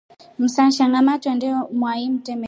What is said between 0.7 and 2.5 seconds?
ngama honde mwai mtemeni.